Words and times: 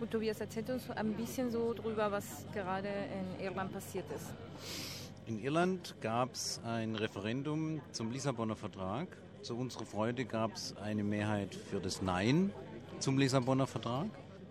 Gut, 0.00 0.10
Tobias, 0.10 0.40
erzählt 0.40 0.68
uns 0.70 0.90
ein 0.90 1.12
bisschen 1.14 1.52
so 1.52 1.72
drüber, 1.72 2.10
was 2.10 2.44
gerade 2.52 2.88
in 2.88 3.44
Irland 3.44 3.72
passiert 3.72 4.04
ist. 4.10 4.26
In 5.26 5.38
Irland 5.38 5.94
gab 6.00 6.34
es 6.34 6.60
ein 6.64 6.96
Referendum 6.96 7.80
zum 7.92 8.10
Lissabonner 8.10 8.56
Vertrag. 8.56 9.06
Zu 9.42 9.56
unserer 9.56 9.86
Freude 9.86 10.24
gab 10.24 10.54
es 10.54 10.76
eine 10.78 11.04
Mehrheit 11.04 11.54
für 11.54 11.78
das 11.78 12.02
Nein 12.02 12.52
zum 12.98 13.18
Lissabonner 13.18 13.68
Vertrag. 13.68 14.06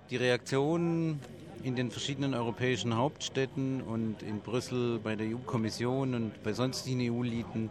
Die 0.09 0.15
Reaktion 0.15 1.19
in 1.61 1.75
den 1.75 1.91
verschiedenen 1.91 2.33
europäischen 2.33 2.95
Hauptstädten 2.95 3.81
und 3.81 4.23
in 4.23 4.39
Brüssel 4.39 4.99
bei 4.99 5.17
der 5.17 5.27
EU-Kommission 5.27 6.15
und 6.15 6.43
bei 6.43 6.53
sonstigen 6.53 7.01
EU-Lieden 7.01 7.69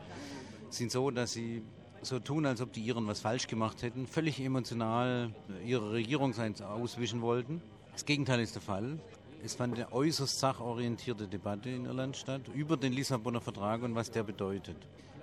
sind 0.69 0.93
so, 0.93 1.11
dass 1.11 1.33
sie 1.33 1.63
so 2.03 2.19
tun, 2.19 2.47
als 2.47 2.61
ob 2.61 2.73
die 2.73 2.83
Iren 2.83 3.07
was 3.07 3.21
falsch 3.21 3.47
gemacht 3.47 3.83
hätten, 3.83 4.07
völlig 4.07 4.41
emotional 4.41 5.33
ihre 5.65 5.93
Regierung 5.93 6.35
auswischen 6.35 7.23
wollten. 7.23 7.63
Das 7.93 8.05
Gegenteil 8.05 8.41
ist 8.41 8.55
der 8.55 8.63
Fall. 8.63 8.99
Es 9.45 9.55
fand 9.55 9.75
eine 9.75 9.93
äußerst 9.93 10.39
sachorientierte 10.39 11.27
Debatte 11.27 11.71
in 11.71 11.87
Irland 11.87 12.17
statt 12.17 12.43
über 12.55 12.77
den 12.77 12.93
Lissabonner 12.93 13.41
Vertrag 13.41 13.83
und 13.83 13.95
was 13.95 14.11
der 14.11 14.23
bedeutet. 14.23 14.77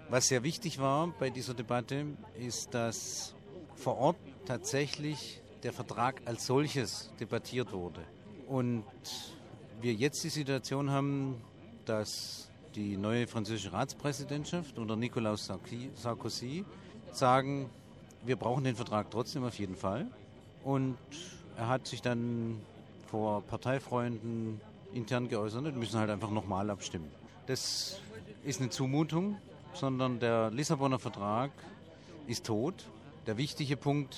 Was 0.10 0.28
sehr 0.28 0.44
wichtig 0.44 0.80
war 0.80 1.14
bei 1.20 1.30
dieser 1.30 1.54
Debatte, 1.54 2.06
ist, 2.38 2.74
dass 2.74 3.36
vor 3.76 3.98
Ort 3.98 4.18
tatsächlich 4.46 5.42
der 5.64 5.72
Vertrag 5.72 6.22
als 6.26 6.46
solches 6.46 7.14
debattiert 7.20 7.72
wurde. 7.72 8.02
Und 8.48 8.84
wir 9.82 9.94
jetzt 9.94 10.24
die 10.24 10.30
Situation 10.30 10.90
haben, 10.90 11.36
dass 11.86 12.50
die 12.80 12.96
neue 12.96 13.28
französische 13.28 13.74
Ratspräsidentschaft 13.74 14.78
unter 14.78 14.96
Nicolas 14.96 15.52
Sarkozy 15.96 16.64
sagen, 17.12 17.70
wir 18.24 18.38
brauchen 18.38 18.64
den 18.64 18.78
Vertrag 18.78 19.12
trotzdem 19.12 19.44
auf 19.44 19.60
jeden 19.60 19.76
Fall. 19.76 20.08
Und 20.64 20.98
er 21.58 21.68
hat 21.68 21.88
sich 21.88 22.02
dann 22.02 22.62
vor 23.08 23.42
Parteifreunden 23.42 24.62
intern 24.94 25.28
geäußert 25.28 25.66
und 25.66 25.78
müssen 25.78 26.00
halt 26.00 26.10
einfach 26.10 26.32
nochmal 26.32 26.70
abstimmen. 26.70 27.12
Das 27.48 28.00
ist 28.46 28.62
eine 28.62 28.70
Zumutung, 28.70 29.36
sondern 29.74 30.22
der 30.22 30.50
Lissabonner 30.50 31.00
Vertrag 31.00 31.52
ist 32.28 32.46
tot. 32.46 32.86
Der 33.28 33.36
wichtige 33.36 33.76
Punkt 33.76 34.16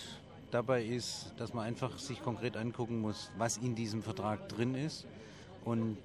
dabei 0.52 0.84
ist, 0.84 1.34
dass 1.38 1.56
man 1.56 1.66
einfach 1.66 1.98
sich 1.98 2.22
konkret 2.22 2.56
angucken 2.56 3.02
muss, 3.02 3.31
was 3.40 3.58
in 3.58 3.73
diesem 3.73 4.03
Vertrag 4.03 4.50
drin 4.50 4.75
ist. 4.75 5.08
Und 5.64 5.98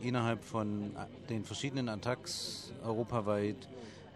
innerhalb 0.00 0.42
von 0.42 0.92
den 1.28 1.44
verschiedenen 1.44 1.88
Attacks 1.88 2.72
europaweit 2.84 3.68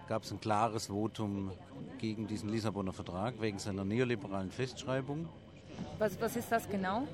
gab 0.08 0.22
es 0.22 0.32
ein 0.32 0.40
klares 0.40 0.86
Votum 0.86 1.50
gegen 1.98 2.26
diesen 2.26 2.48
Lissabonner 2.48 2.92
Vertrag 2.92 3.40
wegen 3.40 3.58
seiner 3.58 3.84
neoliberalen 3.84 4.50
Festschreibung. 4.50 5.28
Was, 5.98 6.20
was 6.20 6.36
ist 6.36 6.50
das 6.50 6.68
genau? 6.68 7.06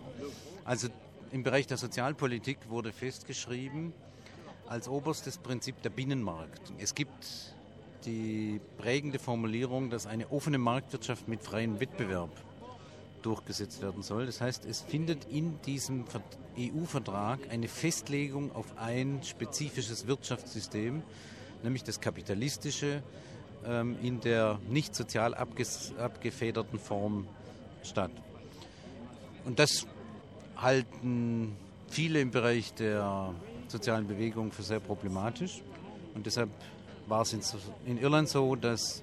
Also 0.64 0.88
im 1.32 1.42
Bereich 1.42 1.66
der 1.66 1.76
Sozialpolitik 1.76 2.58
wurde 2.68 2.92
festgeschrieben 2.92 3.92
als 4.68 4.88
oberstes 4.88 5.38
Prinzip 5.38 5.82
der 5.82 5.90
Binnenmarkt. 5.90 6.72
Es 6.78 6.94
gibt 6.94 7.54
die 8.04 8.60
prägende 8.78 9.18
Formulierung, 9.18 9.90
dass 9.90 10.06
eine 10.06 10.30
offene 10.30 10.58
Marktwirtschaft 10.58 11.28
mit 11.28 11.42
freiem 11.42 11.80
Wettbewerb 11.80 12.30
durchgesetzt 13.22 13.82
werden 13.82 14.02
soll. 14.02 14.26
Das 14.26 14.40
heißt, 14.40 14.64
es 14.64 14.80
findet 14.80 15.24
in 15.30 15.60
diesem 15.62 16.04
EU-Vertrag 16.58 17.40
eine 17.50 17.68
Festlegung 17.68 18.54
auf 18.54 18.66
ein 18.76 19.20
spezifisches 19.22 20.06
Wirtschaftssystem, 20.06 21.02
nämlich 21.62 21.84
das 21.84 22.00
kapitalistische, 22.00 23.02
ähm, 23.66 23.96
in 24.02 24.20
der 24.20 24.58
nicht 24.68 24.94
sozial 24.94 25.34
abgefederten 25.34 26.78
Form 26.78 27.26
statt. 27.82 28.10
Und 29.44 29.58
das 29.58 29.86
halten 30.56 31.56
viele 31.88 32.20
im 32.20 32.30
Bereich 32.30 32.74
der 32.74 33.34
sozialen 33.68 34.06
Bewegung 34.06 34.52
für 34.52 34.62
sehr 34.62 34.80
problematisch. 34.80 35.62
Und 36.14 36.26
deshalb 36.26 36.50
war 37.06 37.22
es 37.22 37.32
in 37.86 37.98
Irland 37.98 38.28
so, 38.28 38.54
dass 38.54 39.02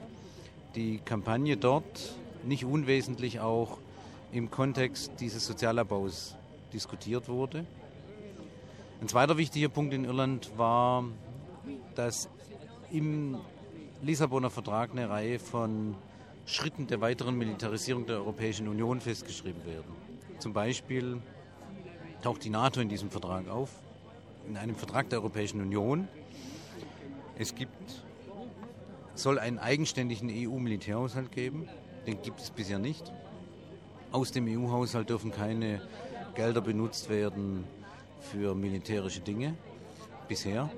die 0.75 0.99
Kampagne 0.99 1.57
dort 1.57 2.15
nicht 2.43 2.63
unwesentlich 2.63 3.39
auch 3.39 3.79
im 4.31 4.51
Kontext 4.51 5.11
dieses 5.19 5.45
Sozialabbaus 5.45 6.35
diskutiert 6.73 7.27
wurde. 7.27 7.65
Ein 9.01 9.07
zweiter 9.07 9.37
wichtiger 9.37 9.69
Punkt 9.69 9.93
in 9.93 10.05
Irland 10.05 10.51
war, 10.57 11.05
dass 11.95 12.29
im 12.91 13.37
Lissabonner 14.01 14.49
Vertrag 14.49 14.91
eine 14.91 15.09
Reihe 15.09 15.39
von 15.39 15.95
Schritten 16.45 16.87
der 16.87 17.01
weiteren 17.01 17.37
Militarisierung 17.37 18.05
der 18.05 18.17
Europäischen 18.17 18.67
Union 18.67 19.01
festgeschrieben 19.01 19.65
werden. 19.65 19.93
Zum 20.39 20.53
Beispiel 20.53 21.21
taucht 22.21 22.43
die 22.43 22.49
NATO 22.49 22.81
in 22.81 22.89
diesem 22.89 23.09
Vertrag 23.09 23.47
auf, 23.49 23.69
in 24.47 24.57
einem 24.57 24.75
Vertrag 24.75 25.09
der 25.09 25.19
Europäischen 25.19 25.61
Union. 25.61 26.07
Es 27.37 27.55
gibt, 27.55 28.03
soll 29.15 29.39
einen 29.39 29.59
eigenständigen 29.59 30.29
EU-Militärhaushalt 30.29 31.31
geben, 31.31 31.67
den 32.07 32.21
gibt 32.21 32.39
es 32.39 32.49
bisher 32.49 32.79
nicht. 32.79 33.11
Aus 34.11 34.31
dem 34.31 34.47
EU-Haushalt 34.47 35.09
dürfen 35.09 35.31
keine 35.31 35.81
Gelder 36.33 36.61
benutzt 36.61 37.09
werden 37.09 37.63
für 38.19 38.55
militärische 38.55 39.19
Dinge 39.19 39.55
bisher. 40.27 40.69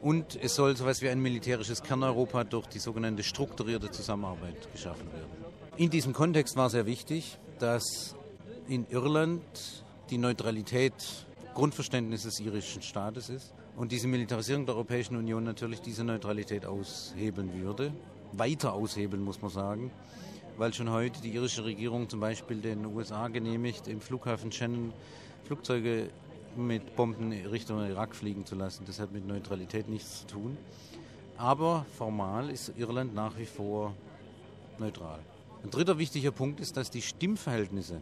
Und 0.00 0.38
es 0.40 0.54
soll 0.54 0.76
so 0.76 0.84
etwas 0.84 1.02
wie 1.02 1.08
ein 1.08 1.20
militärisches 1.20 1.82
Kerneuropa 1.82 2.44
durch 2.44 2.68
die 2.68 2.78
sogenannte 2.78 3.24
strukturierte 3.24 3.90
Zusammenarbeit 3.90 4.70
geschaffen 4.72 5.10
werden. 5.12 5.30
In 5.78 5.90
diesem 5.90 6.12
Kontext 6.12 6.54
war 6.56 6.70
sehr 6.70 6.86
wichtig, 6.86 7.38
dass 7.58 8.14
in 8.68 8.86
Irland 8.88 9.42
die 10.10 10.18
Neutralität 10.18 10.94
Grundverständnis 11.54 12.22
des 12.22 12.38
irischen 12.38 12.82
Staates 12.82 13.30
ist 13.30 13.52
und 13.76 13.90
diese 13.90 14.06
Militarisierung 14.06 14.64
der 14.64 14.76
Europäischen 14.76 15.16
Union 15.16 15.42
natürlich 15.42 15.80
diese 15.80 16.04
Neutralität 16.04 16.66
aushebeln 16.66 17.52
würde. 17.60 17.92
Weiter 18.32 18.74
aushebeln, 18.74 19.24
muss 19.24 19.42
man 19.42 19.50
sagen 19.50 19.90
weil 20.58 20.72
schon 20.72 20.90
heute 20.90 21.20
die 21.20 21.30
irische 21.30 21.64
Regierung 21.64 22.08
zum 22.08 22.20
Beispiel 22.20 22.60
den 22.60 22.86
USA 22.86 23.28
genehmigt, 23.28 23.88
im 23.88 24.00
Flughafen 24.00 24.50
Shannon 24.50 24.92
Flugzeuge 25.44 26.08
mit 26.56 26.96
Bomben 26.96 27.32
Richtung 27.32 27.80
Irak 27.84 28.16
fliegen 28.16 28.46
zu 28.46 28.54
lassen. 28.54 28.84
Das 28.86 28.98
hat 28.98 29.12
mit 29.12 29.26
Neutralität 29.26 29.88
nichts 29.88 30.20
zu 30.20 30.26
tun. 30.26 30.56
Aber 31.36 31.84
formal 31.96 32.50
ist 32.50 32.72
Irland 32.78 33.14
nach 33.14 33.36
wie 33.38 33.44
vor 33.44 33.94
neutral. 34.78 35.18
Ein 35.62 35.70
dritter 35.70 35.98
wichtiger 35.98 36.30
Punkt 36.30 36.60
ist, 36.60 36.76
dass 36.76 36.90
die 36.90 37.02
Stimmverhältnisse 37.02 38.00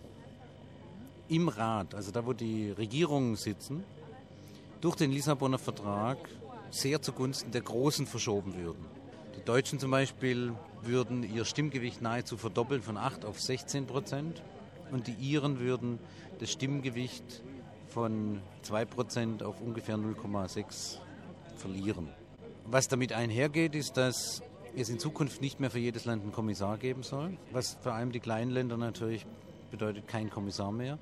im 1.28 1.48
Rat, 1.48 1.94
also 1.94 2.12
da 2.12 2.24
wo 2.24 2.32
die 2.32 2.70
Regierungen 2.70 3.36
sitzen, 3.36 3.82
durch 4.80 4.96
den 4.96 5.10
Lissabonner 5.10 5.58
Vertrag 5.58 6.18
sehr 6.70 7.00
zugunsten 7.02 7.50
der 7.50 7.62
Großen 7.62 8.06
verschoben 8.06 8.54
würden. 8.54 8.84
Die 9.36 9.44
Deutschen 9.44 9.78
zum 9.78 9.90
Beispiel 9.90 10.52
würden 10.82 11.22
ihr 11.22 11.44
Stimmgewicht 11.44 12.00
nahezu 12.00 12.36
verdoppeln 12.36 12.82
von 12.82 12.96
8 12.96 13.24
auf 13.24 13.40
16 13.40 13.86
Prozent 13.86 14.42
und 14.90 15.06
die 15.06 15.14
Iren 15.14 15.58
würden 15.58 15.98
das 16.38 16.52
Stimmgewicht 16.52 17.42
von 17.88 18.40
2 18.62 18.84
Prozent 18.84 19.42
auf 19.42 19.60
ungefähr 19.60 19.96
0,6 19.96 20.98
verlieren. 21.56 22.08
Was 22.66 22.88
damit 22.88 23.12
einhergeht, 23.12 23.74
ist, 23.74 23.96
dass 23.96 24.42
es 24.76 24.88
in 24.88 24.98
Zukunft 24.98 25.40
nicht 25.40 25.60
mehr 25.60 25.70
für 25.70 25.78
jedes 25.78 26.04
Land 26.04 26.22
einen 26.22 26.32
Kommissar 26.32 26.78
geben 26.78 27.02
soll, 27.02 27.36
was 27.52 27.76
vor 27.80 27.92
allem 27.92 28.12
die 28.12 28.20
kleinen 28.20 28.50
Länder 28.50 28.76
natürlich 28.76 29.26
bedeutet 29.70 30.08
kein 30.08 30.30
Kommissar 30.30 30.72
mehr 30.72 30.98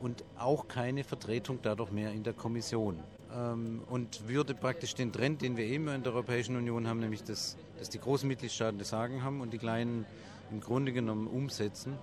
und 0.00 0.24
auch 0.38 0.68
keine 0.68 1.04
Vertretung 1.04 1.58
dadurch 1.62 1.90
mehr 1.90 2.12
in 2.12 2.22
der 2.22 2.32
Kommission. 2.32 3.02
Ähm, 3.36 3.82
und 3.88 4.28
würde 4.28 4.54
praktisch 4.54 4.94
den 4.94 5.12
Trend, 5.12 5.42
den 5.42 5.56
wir 5.56 5.64
eben 5.64 5.88
in 5.88 6.02
der 6.02 6.12
Europäischen 6.12 6.56
Union 6.56 6.86
haben, 6.86 7.00
nämlich 7.00 7.22
dass, 7.22 7.56
dass 7.78 7.88
die 7.88 7.98
großen 7.98 8.26
Mitgliedstaaten 8.26 8.78
das 8.78 8.88
Sagen 8.88 9.22
haben 9.22 9.40
und 9.40 9.52
die 9.52 9.58
kleinen 9.58 10.06
im 10.50 10.60
Grunde 10.60 10.92
genommen 10.92 11.26
umsetzen, 11.26 11.96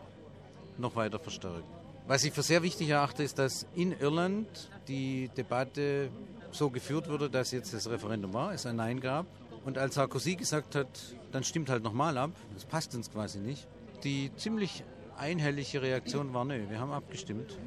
noch 0.78 0.96
weiter 0.96 1.20
verstärken. 1.20 1.64
Was 2.08 2.24
ich 2.24 2.32
für 2.32 2.44
sehr 2.44 2.64
wichtig 2.64 2.90
erachte, 2.90 3.24
ist, 3.24 3.38
dass 3.38 3.68
in 3.76 3.92
Irland 3.92 4.48
die 4.88 5.30
Debatte 5.36 6.10
so 6.52 6.70
geführt 6.70 7.10
wurde, 7.10 7.30
dass 7.30 7.52
jetzt 7.52 7.74
das 7.74 7.90
Referendum 7.90 8.34
war, 8.34 8.54
es 8.54 8.66
ein 8.66 8.78
Nein 8.78 9.02
gab. 9.02 9.26
Und 9.66 9.78
als 9.78 9.96
Sarkozy 9.96 10.36
gesagt 10.36 10.76
hat, 10.76 10.88
dann 11.34 11.44
stimmt 11.44 11.70
halt 11.70 11.84
nochmal 11.84 12.18
ab, 12.18 12.32
das 12.54 12.64
passt 12.64 12.96
uns 12.96 13.12
quasi 13.12 13.40
nicht, 13.40 13.68
die 14.06 14.32
ziemlich 14.38 14.86
einhellige 15.18 15.82
Reaktion 15.82 16.34
war, 16.34 16.46
nö, 16.46 16.70
wir 16.70 16.80
haben 16.80 16.92
abgestimmt. 16.92 17.58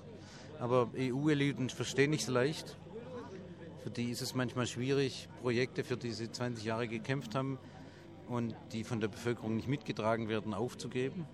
Aber 0.61 0.91
EU-Eliten 0.97 1.71
verstehen 1.71 2.11
nicht 2.11 2.25
so 2.25 2.31
leicht. 2.31 2.79
Für 3.83 3.91
die 3.91 4.11
ist 4.11 4.23
es 4.23 4.35
manchmal 4.37 4.69
schwierig, 4.69 5.29
Projekte, 5.41 5.83
für 5.83 5.97
die 5.97 6.13
sie 6.13 6.31
20 6.31 6.65
Jahre 6.65 6.87
gekämpft 6.87 7.35
haben 7.35 7.59
und 8.29 8.55
die 8.71 8.85
von 8.85 9.01
der 9.01 9.09
Bevölkerung 9.09 9.57
nicht 9.57 9.67
mitgetragen 9.67 10.29
werden, 10.29 10.55
aufzugeben. 10.55 11.27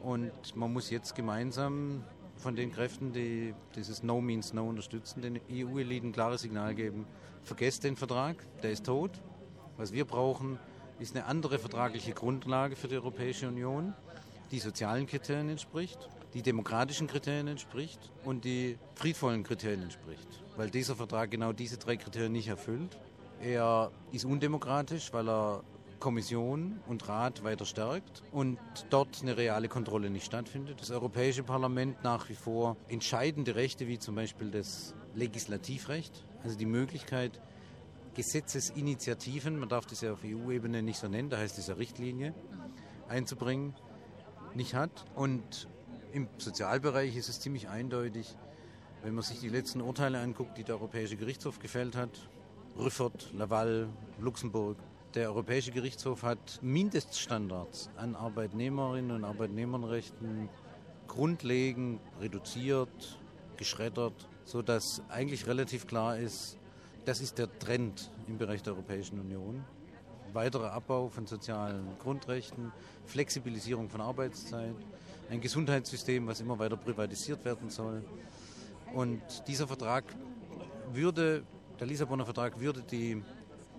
Und 0.00 0.32
man 0.54 0.72
muss 0.72 0.90
jetzt 0.90 1.16
gemeinsam 1.16 2.04
von 2.36 2.54
den 2.54 2.70
Kräften, 2.70 3.12
die 3.12 3.52
dieses 3.74 4.04
No 4.04 4.20
means 4.20 4.52
No 4.52 4.68
unterstützen, 4.68 5.22
den 5.22 5.40
EU-Eliten 5.50 6.10
ein 6.10 6.12
klares 6.12 6.42
Signal 6.42 6.76
geben. 6.76 7.04
Vergesst 7.42 7.82
den 7.82 7.96
Vertrag, 7.96 8.36
der 8.62 8.70
ist 8.70 8.86
tot. 8.86 9.10
Was 9.76 9.92
wir 9.92 10.04
brauchen, 10.04 10.56
ist 11.00 11.16
eine 11.16 11.26
andere 11.26 11.58
vertragliche 11.58 12.12
Grundlage 12.12 12.76
für 12.76 12.86
die 12.86 12.94
Europäische 12.94 13.48
Union, 13.48 13.92
die 14.52 14.60
sozialen 14.60 15.06
Kriterien 15.06 15.48
entspricht, 15.48 16.08
die 16.32 16.42
demokratischen 16.42 17.08
Kriterien 17.08 17.48
entspricht 17.48 18.12
und 18.24 18.44
die 18.44 18.78
friedvollen 18.94 19.42
Kriterien 19.42 19.82
entspricht. 19.82 20.28
Weil 20.60 20.68
dieser 20.68 20.94
Vertrag 20.94 21.30
genau 21.30 21.54
diese 21.54 21.78
drei 21.78 21.96
Kriterien 21.96 22.32
nicht 22.32 22.48
erfüllt. 22.48 22.98
Er 23.40 23.90
ist 24.12 24.26
undemokratisch, 24.26 25.10
weil 25.10 25.26
er 25.26 25.64
Kommission 25.98 26.80
und 26.86 27.08
Rat 27.08 27.42
weiter 27.44 27.64
stärkt 27.64 28.22
und 28.30 28.58
dort 28.90 29.22
eine 29.22 29.38
reale 29.38 29.68
Kontrolle 29.68 30.10
nicht 30.10 30.26
stattfindet. 30.26 30.78
Das 30.78 30.90
Europäische 30.90 31.44
Parlament 31.44 32.04
nach 32.04 32.28
wie 32.28 32.34
vor 32.34 32.76
entscheidende 32.88 33.54
Rechte 33.54 33.88
wie 33.88 33.98
zum 33.98 34.16
Beispiel 34.16 34.50
das 34.50 34.94
Legislativrecht, 35.14 36.26
also 36.44 36.58
die 36.58 36.66
Möglichkeit, 36.66 37.40
Gesetzesinitiativen, 38.12 39.58
man 39.58 39.70
darf 39.70 39.86
das 39.86 40.02
ja 40.02 40.12
auf 40.12 40.20
EU-Ebene 40.26 40.82
nicht 40.82 40.98
so 40.98 41.08
nennen, 41.08 41.30
da 41.30 41.38
heißt 41.38 41.56
es 41.56 41.68
ja 41.68 41.74
Richtlinie, 41.76 42.34
einzubringen, 43.08 43.72
nicht 44.54 44.74
hat. 44.74 45.06
Und 45.14 45.68
im 46.12 46.28
Sozialbereich 46.36 47.16
ist 47.16 47.30
es 47.30 47.40
ziemlich 47.40 47.70
eindeutig, 47.70 48.36
wenn 49.02 49.14
man 49.14 49.22
sich 49.24 49.40
die 49.40 49.48
letzten 49.48 49.80
Urteile 49.80 50.20
anguckt, 50.20 50.58
die 50.58 50.64
der 50.64 50.76
Europäische 50.76 51.16
Gerichtshof 51.16 51.58
gefällt 51.58 51.96
hat, 51.96 52.10
Rüffert, 52.78 53.32
Laval, 53.32 53.88
Luxemburg, 54.20 54.76
der 55.14 55.28
Europäische 55.28 55.72
Gerichtshof 55.72 56.22
hat 56.22 56.60
Mindeststandards 56.62 57.90
an 57.96 58.14
Arbeitnehmerinnen 58.14 59.10
und 59.10 59.24
Arbeitnehmerrechten 59.24 60.48
grundlegend 61.08 62.00
reduziert, 62.20 63.18
geschreddert, 63.56 64.28
sodass 64.44 65.02
eigentlich 65.08 65.46
relativ 65.46 65.86
klar 65.86 66.16
ist, 66.16 66.58
das 67.06 67.20
ist 67.20 67.38
der 67.38 67.58
Trend 67.58 68.10
im 68.28 68.38
Bereich 68.38 68.62
der 68.62 68.74
Europäischen 68.74 69.18
Union. 69.18 69.64
Weiterer 70.32 70.72
Abbau 70.72 71.08
von 71.08 71.26
sozialen 71.26 71.98
Grundrechten, 71.98 72.70
Flexibilisierung 73.06 73.88
von 73.88 74.00
Arbeitszeit, 74.00 74.76
ein 75.28 75.40
Gesundheitssystem, 75.40 76.26
was 76.26 76.40
immer 76.40 76.58
weiter 76.58 76.76
privatisiert 76.76 77.44
werden 77.44 77.70
soll. 77.70 78.04
Und 78.94 79.20
dieser 79.46 79.66
Vertrag 79.66 80.04
würde, 80.92 81.44
der 81.78 81.86
Lissabonner 81.86 82.24
Vertrag 82.24 82.58
würde 82.60 82.82
die 82.82 83.22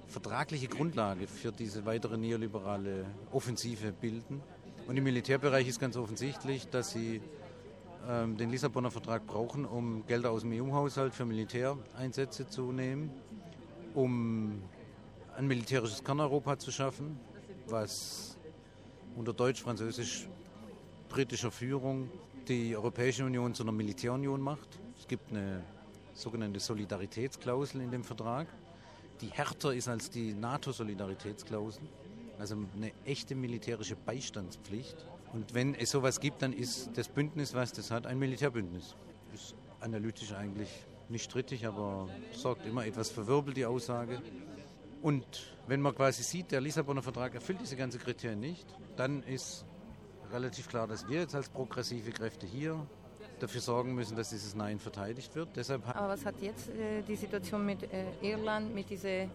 vertragliche 0.07 0.67
Grundlage 0.67 1.27
für 1.27 1.51
diese 1.51 1.85
weitere 1.85 2.17
neoliberale 2.17 3.05
Offensive 3.31 3.91
bilden. 3.91 4.41
Und 4.87 4.97
im 4.97 5.03
Militärbereich 5.03 5.67
ist 5.67 5.79
ganz 5.79 5.95
offensichtlich, 5.97 6.67
dass 6.67 6.91
sie 6.91 7.21
ähm, 8.07 8.37
den 8.37 8.49
Lissabonner 8.49 8.89
Vertrag 8.91 9.27
brauchen, 9.27 9.65
um 9.65 10.05
Gelder 10.05 10.31
aus 10.31 10.41
dem 10.41 10.53
EU-Haushalt 10.53 11.13
für 11.13 11.25
Militäreinsätze 11.25 12.47
zu 12.47 12.71
nehmen, 12.71 13.11
um 13.93 14.63
ein 15.37 15.47
militärisches 15.47 16.03
Kerneuropa 16.03 16.57
zu 16.57 16.71
schaffen, 16.71 17.19
was 17.67 18.37
unter 19.15 19.33
deutsch-französisch-britischer 19.33 21.51
Führung 21.51 22.09
die 22.47 22.75
Europäische 22.75 23.23
Union 23.23 23.53
zu 23.53 23.61
einer 23.63 23.71
Militärunion 23.71 24.41
macht. 24.41 24.79
Es 25.01 25.07
gibt 25.07 25.31
eine 25.31 25.63
sogenannte 26.13 26.61
Solidaritätsklausel 26.61 27.81
in 27.81 27.91
dem 27.91 28.03
Vertrag 28.03 28.47
die 29.21 29.27
härter 29.27 29.73
ist 29.73 29.87
als 29.87 30.09
die 30.09 30.33
NATO-Solidaritätsklausel. 30.33 31.83
Also 32.39 32.55
eine 32.75 32.91
echte 33.05 33.35
militärische 33.35 33.95
Beistandspflicht. 33.95 35.05
Und 35.31 35.53
wenn 35.53 35.75
es 35.75 35.91
sowas 35.91 36.19
gibt, 36.19 36.41
dann 36.41 36.53
ist 36.53 36.89
das 36.95 37.07
Bündnis, 37.07 37.53
was 37.53 37.71
das 37.71 37.91
hat, 37.91 38.07
ein 38.07 38.17
Militärbündnis. 38.17 38.95
Ist 39.33 39.55
analytisch 39.79 40.33
eigentlich 40.33 40.69
nicht 41.07 41.23
strittig, 41.25 41.67
aber 41.67 42.09
sorgt 42.31 42.65
immer 42.65 42.85
etwas 42.85 43.11
verwirbelt, 43.11 43.57
die 43.57 43.65
Aussage. 43.65 44.21
Und 45.01 45.55
wenn 45.67 45.81
man 45.81 45.95
quasi 45.95 46.23
sieht, 46.23 46.51
der 46.51 46.61
Lissabonner 46.61 47.03
Vertrag 47.03 47.35
erfüllt 47.35 47.61
diese 47.61 47.75
ganzen 47.75 47.99
Kriterien 47.99 48.39
nicht, 48.39 48.65
dann 48.95 49.23
ist 49.23 49.65
relativ 50.31 50.67
klar, 50.67 50.87
dass 50.87 51.07
wir 51.07 51.19
jetzt 51.19 51.35
als 51.35 51.49
progressive 51.49 52.11
Kräfte 52.11 52.47
hier 52.47 52.87
dafür 53.41 53.61
sorgen 53.61 53.95
müssen, 53.95 54.15
dass 54.15 54.29
dieses 54.29 54.55
Nein 54.55 54.79
verteidigt 54.79 55.35
wird. 55.35 55.49
Deshalb 55.55 55.87
Aber 55.87 56.09
was 56.09 56.25
hat 56.25 56.35
jetzt 56.41 56.69
äh, 56.69 57.01
die 57.07 57.15
Situation 57.15 57.65
mit 57.65 57.83
äh, 57.83 58.05
Irland, 58.21 58.73
mit 58.73 58.89
dieser 58.89 59.27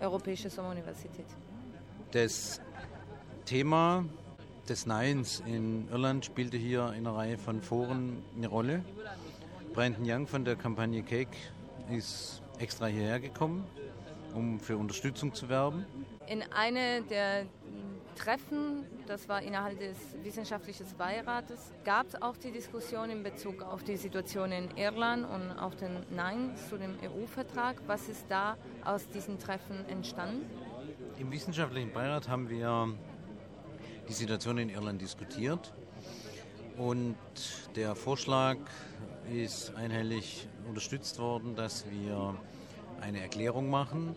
Europäischen 0.00 0.50
Sommeruniversität? 0.50 1.26
Das 2.12 2.60
Thema 3.44 4.04
des 4.68 4.86
Neins 4.86 5.42
in 5.46 5.88
Irland 5.90 6.24
spielte 6.24 6.56
hier 6.56 6.92
in 6.92 7.06
einer 7.06 7.16
Reihe 7.16 7.38
von 7.38 7.62
Foren 7.62 8.22
eine 8.36 8.48
Rolle. 8.48 8.84
Brandon 9.72 10.04
Young 10.04 10.26
von 10.26 10.44
der 10.44 10.56
Kampagne 10.56 11.02
Cake 11.02 11.36
ist 11.90 12.42
extra 12.58 12.86
hierher 12.86 13.20
gekommen, 13.20 13.64
um 14.34 14.60
für 14.60 14.76
Unterstützung 14.76 15.34
zu 15.34 15.48
werben. 15.48 15.86
In 16.26 16.42
einer 16.52 17.00
der 17.02 17.46
Treffen, 18.16 18.84
das 19.06 19.28
war 19.28 19.42
innerhalb 19.42 19.78
des 19.78 19.96
wissenschaftlichen 20.22 20.86
Beirates, 20.96 21.72
gab 21.84 22.06
es 22.08 22.20
auch 22.20 22.36
die 22.36 22.50
Diskussion 22.50 23.10
in 23.10 23.22
Bezug 23.22 23.62
auf 23.62 23.82
die 23.82 23.96
Situation 23.96 24.52
in 24.52 24.76
Irland 24.76 25.26
und 25.28 25.58
auf 25.58 25.76
den 25.76 26.04
Nein 26.10 26.54
zu 26.68 26.76
dem 26.76 26.96
EU-Vertrag. 27.02 27.76
Was 27.86 28.08
ist 28.08 28.26
da 28.28 28.56
aus 28.84 29.08
diesen 29.08 29.38
Treffen 29.38 29.84
entstanden? 29.88 30.44
Im 31.18 31.30
wissenschaftlichen 31.32 31.92
Beirat 31.92 32.28
haben 32.28 32.48
wir 32.48 32.94
die 34.08 34.12
Situation 34.12 34.58
in 34.58 34.70
Irland 34.70 35.00
diskutiert 35.00 35.72
und 36.76 37.16
der 37.76 37.94
Vorschlag 37.94 38.56
ist 39.32 39.74
einhellig 39.76 40.48
unterstützt 40.68 41.18
worden, 41.18 41.54
dass 41.54 41.84
wir 41.90 42.36
eine 43.00 43.20
Erklärung 43.20 43.70
machen, 43.70 44.16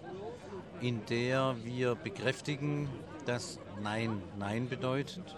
in 0.81 1.05
der 1.05 1.55
wir 1.63 1.95
bekräftigen, 1.95 2.89
dass 3.25 3.59
Nein 3.81 4.21
Nein 4.37 4.67
bedeutet 4.69 5.35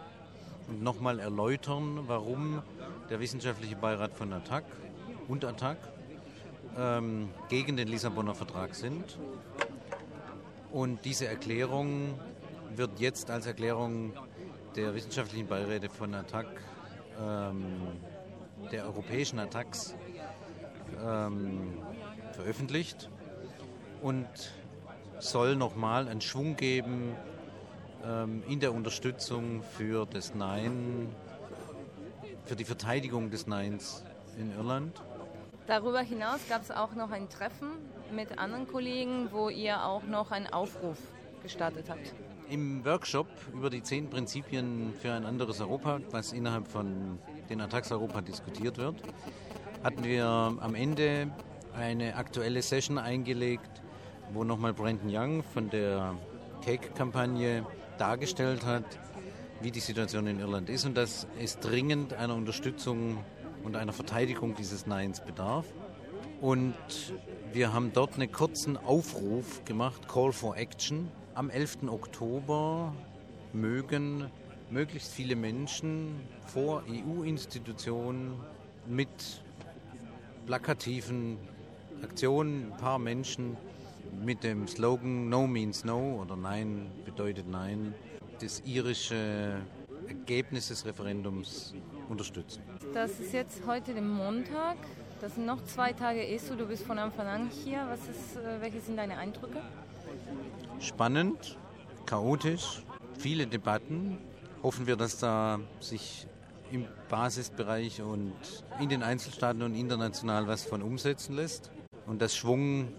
und 0.68 0.82
nochmal 0.82 1.20
erläutern, 1.20 2.04
warum 2.08 2.62
der 3.10 3.20
wissenschaftliche 3.20 3.76
Beirat 3.76 4.14
von 4.14 4.34
ATTAC 4.34 4.64
und 5.28 5.46
ATTAC 5.46 5.78
ähm, 6.78 7.30
gegen 7.50 7.78
den 7.78 7.88
Lissabonner 7.88 8.36
Vertrag 8.36 8.76
sind. 8.76 9.20
Und 10.72 11.06
diese 11.06 11.28
Erklärung 11.28 12.20
wird 12.76 13.00
jetzt 13.00 13.30
als 13.30 13.46
Erklärung 13.46 14.14
der 14.76 14.94
wissenschaftlichen 14.94 15.48
Beiräte 15.48 15.90
von 15.90 16.14
ATTAC, 16.14 16.48
ähm, 17.22 17.64
der 18.72 18.86
europäischen 18.86 19.40
ATTACs, 19.40 19.96
ähm, 21.04 21.78
veröffentlicht 22.34 23.10
und 24.02 24.28
soll 25.20 25.56
nochmal 25.56 26.08
einen 26.08 26.22
Schwung 26.22 26.56
geben 26.56 27.16
in 28.48 28.60
der 28.60 28.74
Unterstützung 28.74 29.64
für 29.64 30.06
das 30.06 30.36
Nein, 30.36 31.10
für 32.46 32.56
die 32.56 32.66
Verteidigung 32.66 33.32
des 33.32 33.48
Neins 33.48 34.04
in 34.38 34.52
Irland. 34.52 35.02
Darüber 35.68 36.02
hinaus 36.02 36.40
gab 36.48 36.62
es 36.62 36.70
auch 36.70 36.94
noch 36.94 37.10
ein 37.10 37.28
Treffen 37.30 37.70
mit 38.14 38.38
anderen 38.38 38.68
Kollegen, 38.68 39.30
wo 39.32 39.50
ihr 39.50 39.84
auch 39.84 40.04
noch 40.04 40.32
einen 40.32 40.48
Aufruf 40.48 40.98
gestartet 41.42 41.90
habt. 41.90 42.14
Im 42.50 42.86
Workshop 42.86 43.28
über 43.54 43.72
die 43.72 43.82
zehn 43.82 44.10
Prinzipien 44.10 44.94
für 45.02 45.12
ein 45.14 45.26
anderes 45.26 45.60
Europa, 45.60 46.00
was 46.12 46.34
innerhalb 46.34 46.68
von 46.68 47.18
den 47.50 47.62
Attacks 47.62 47.92
Europa 47.92 48.22
diskutiert 48.22 48.78
wird, 48.78 48.96
hatten 49.84 50.04
wir 50.04 50.26
am 50.26 50.76
Ende 50.76 51.32
eine 51.76 52.16
aktuelle 52.16 52.62
Session 52.62 53.00
eingelegt, 53.00 53.82
wo 54.32 54.44
nochmal 54.44 54.74
Brandon 54.74 55.10
Young 55.10 55.44
von 55.44 55.70
der 55.72 56.16
Cake-Kampagne 56.66 57.64
dargestellt 58.00 58.66
hat, 58.66 58.84
wie 59.62 59.70
die 59.70 59.80
Situation 59.80 60.26
in 60.26 60.40
Irland 60.40 60.68
ist 60.68 60.86
und 60.86 60.98
dass 60.98 61.28
es 61.40 61.60
dringend 61.60 62.14
einer 62.14 62.34
Unterstützung 62.34 63.24
und 63.64 63.76
einer 63.76 63.94
Verteidigung 63.94 64.56
dieses 64.56 64.88
Neins 64.88 65.22
bedarf. 65.22 65.66
Und 66.42 66.74
wir 67.54 67.72
haben 67.72 67.94
dort 67.94 68.16
einen 68.16 68.32
kurzen 68.32 68.78
Aufruf 68.78 69.64
gemacht, 69.66 70.08
Call 70.08 70.32
for 70.34 70.58
Action, 70.58 71.12
am 71.36 71.52
11. 71.52 71.84
Oktober 71.88 72.96
mögen 73.54 74.32
möglichst 74.72 75.14
viele 75.14 75.36
Menschen 75.36 76.20
vor 76.48 76.84
EU-Institutionen 76.90 78.40
mit 78.88 79.44
plakativen 80.48 81.38
Aktionen, 82.02 82.72
ein 82.72 82.78
paar 82.78 82.98
Menschen 82.98 83.56
mit 84.24 84.44
dem 84.44 84.68
Slogan 84.68 85.30
No 85.30 85.48
means 85.48 85.84
no 85.84 86.22
oder 86.22 86.36
Nein 86.36 86.92
bedeutet 87.06 87.48
Nein, 87.48 87.94
das 88.42 88.62
irische 88.66 89.62
Ergebnis 90.08 90.68
des 90.68 90.86
Referendums 90.86 91.74
unterstützen. 92.10 92.62
Das 92.94 93.20
ist 93.20 93.34
jetzt 93.34 93.66
heute 93.66 93.94
der 93.94 94.04
Montag. 94.04 94.78
Das 95.22 95.36
sind 95.36 95.46
noch 95.46 95.64
zwei 95.66 95.94
Tage 95.94 96.28
ESU. 96.28 96.56
Du 96.56 96.68
bist 96.68 96.84
von 96.84 97.00
Anfang 97.00 97.28
an 97.28 97.50
hier. 97.50 97.86
Was 97.90 98.02
ist, 98.02 98.36
äh, 98.36 98.62
welche 98.62 98.82
sind 98.82 98.98
deine 98.98 99.18
Eindrücke? 99.18 99.62
spannend, 100.80 101.58
chaotisch, 102.06 102.84
viele 103.18 103.48
Debatten. 103.48 104.18
Hoffen 104.64 104.88
wir, 104.88 104.96
dass 104.96 105.20
da 105.20 105.60
sich 105.80 106.28
im 106.72 106.88
Basisbereich 107.10 108.02
und 108.02 108.34
in 108.80 108.90
den 108.90 109.04
Einzelstaaten 109.04 109.62
und 109.62 109.76
international 109.76 110.48
was 110.48 110.66
von 110.66 110.82
umsetzen 110.82 111.36
lässt 111.36 111.72
und 112.08 112.22
dass 112.22 112.36
Schwung 112.36 112.90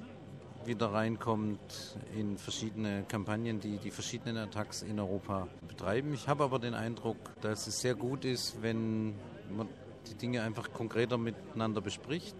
wieder 0.66 0.92
reinkommt 0.92 1.96
in 2.16 2.36
verschiedene 2.38 3.04
Kampagnen, 3.08 3.60
die 3.60 3.78
die 3.78 3.90
verschiedenen 3.90 4.36
Attacks 4.36 4.82
in 4.82 4.98
Europa 4.98 5.48
betreiben. 5.66 6.12
Ich 6.14 6.28
habe 6.28 6.44
aber 6.44 6.58
den 6.58 6.74
Eindruck, 6.74 7.16
dass 7.40 7.66
es 7.66 7.80
sehr 7.80 7.94
gut 7.94 8.24
ist, 8.24 8.62
wenn 8.62 9.14
man 9.56 9.68
die 10.08 10.14
Dinge 10.14 10.42
einfach 10.42 10.72
konkreter 10.72 11.18
miteinander 11.18 11.80
bespricht. 11.80 12.36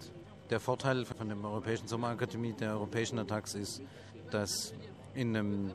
Der 0.50 0.61
Vorteil 0.61 1.04
von 1.04 1.28
der 1.28 1.37
Europäischen 1.38 1.88
Sommerakademie 1.88 2.52
der 2.52 2.73
europäischen 2.73 3.18
Attacks 3.18 3.54
ist, 3.54 3.83
dass 4.30 4.75
in 5.14 5.37
einem 5.37 5.73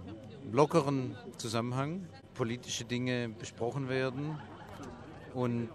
lockeren 0.52 1.16
Zusammenhang 1.38 2.08
politische 2.34 2.86
Dinge 2.86 3.30
besprochen 3.30 3.90
werden 3.90 4.38
und 5.34 5.70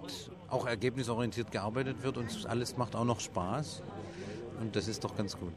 auch 0.49 0.67
ergebnisorientiert 0.67 1.51
gearbeitet 1.51 2.03
wird 2.03 2.17
und 2.17 2.47
alles 2.47 2.77
macht 2.77 2.95
auch 2.95 3.05
noch 3.05 3.21
Spaß 3.21 3.83
und 4.61 4.77
das 4.77 4.89
ist 4.89 5.05
doch 5.05 5.17
ganz 5.17 5.37
gut. 5.39 5.53